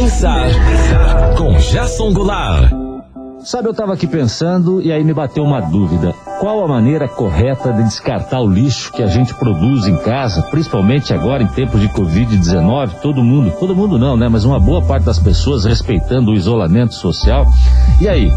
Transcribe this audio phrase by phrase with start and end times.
[0.00, 0.48] Pensar
[1.36, 2.72] com Jason Goulart.
[3.44, 6.14] Sabe, eu estava aqui pensando e aí me bateu uma dúvida.
[6.40, 11.12] Qual a maneira correta de descartar o lixo que a gente produz em casa, principalmente
[11.12, 12.92] agora em tempos de Covid-19?
[13.02, 14.26] Todo mundo, todo mundo não, né?
[14.26, 17.44] Mas uma boa parte das pessoas respeitando o isolamento social.
[18.00, 18.32] E aí,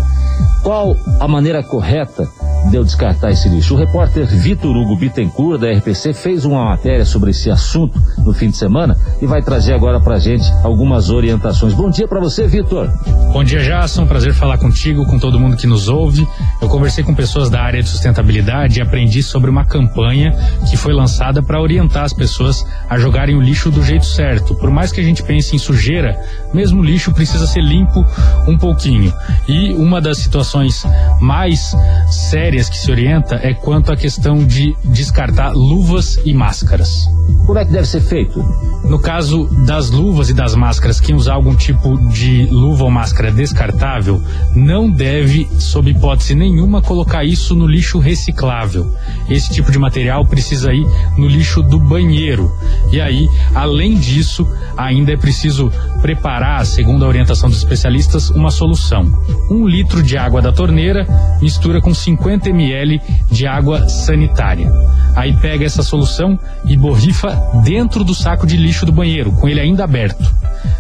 [0.64, 2.28] qual a maneira correta
[2.70, 3.76] de eu descartar esse lixo?
[3.76, 8.50] O repórter Vitor Hugo Bittencourt, da RPC, fez uma matéria sobre esse assunto no fim
[8.50, 11.74] de semana e vai trazer agora pra gente algumas orientações.
[11.74, 12.90] Bom dia para você, Vitor.
[13.32, 14.06] Bom dia, Jason.
[14.06, 16.28] Prazer falar contigo, com todo mundo que nos ouve.
[16.62, 20.32] Eu conversei com pessoas da área de sustentabilidade e aprendi sobre uma campanha
[20.70, 24.56] que foi lançada para orientar as pessoas a jogarem o lixo do jeito certo.
[24.56, 26.18] Por mais que a gente pense em sujeira,
[26.54, 28.06] mesmo o lixo precisa ser limpo
[28.48, 29.14] um pouquinho.
[29.48, 30.86] E uma das situações
[31.20, 31.76] mais
[32.10, 37.08] sérias que se orienta é quanto à questão de descartar luvas e máscaras.
[37.46, 38.40] Como é que deve ser feito?
[38.86, 43.32] No caso das luvas e das máscaras, quem usar algum tipo de luva ou máscara
[43.32, 44.22] descartável
[44.56, 48.94] não deve, sob hipótese nenhuma, colocar isso no lixo reciclável.
[49.30, 50.86] Esse tipo de material precisa ir
[51.18, 52.52] no lixo do banheiro.
[52.92, 59.04] E aí, além disso, ainda é preciso preparar, segundo a orientação dos especialistas, uma solução.
[59.50, 61.06] Um litro de água da torneira
[61.42, 64.72] mistura com 50 ml de água sanitária.
[65.16, 67.33] Aí pega essa solução e borrifa
[67.64, 70.24] dentro do saco de lixo do banheiro, com ele ainda aberto.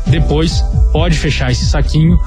[0.07, 2.17] Depois, pode fechar esse saquinho,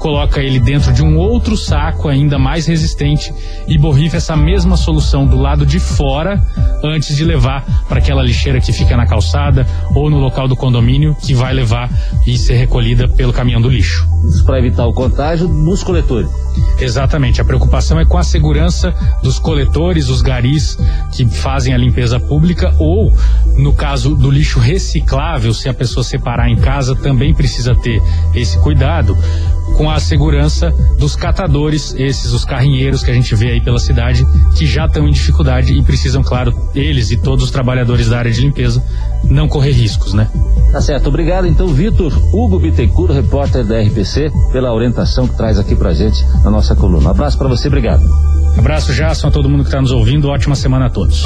[0.00, 3.32] coloca ele dentro de um outro saco ainda mais resistente
[3.68, 6.42] e borrifa essa mesma solução do lado de fora
[6.82, 11.14] antes de levar para aquela lixeira que fica na calçada ou no local do condomínio
[11.14, 11.90] que vai levar
[12.26, 14.08] e ser recolhida pelo caminhão do lixo.
[14.26, 16.30] Isso para evitar o contágio dos coletores.
[16.78, 17.40] Exatamente.
[17.40, 20.78] A preocupação é com a segurança dos coletores, os garis
[21.12, 23.12] que fazem a limpeza pública ou,
[23.56, 28.02] no caso do lixo reciclável, se a pessoa separar em casa, também precisa ter
[28.34, 29.16] esse cuidado
[29.76, 34.24] com a segurança dos catadores, esses os carrinheiros que a gente vê aí pela cidade,
[34.56, 38.30] que já estão em dificuldade e precisam, claro, eles e todos os trabalhadores da área
[38.30, 38.82] de limpeza
[39.24, 40.28] não correr riscos, né?
[40.72, 41.08] Tá certo.
[41.08, 46.24] Obrigado, então, Vitor Hugo Bittencourt, repórter da RPC, pela orientação que traz aqui pra gente
[46.44, 47.08] na nossa coluna.
[47.08, 48.02] Um abraço para você, obrigado.
[48.56, 50.28] Abraço, Jason, a todo mundo que está nos ouvindo.
[50.28, 51.24] Ótima semana a todos.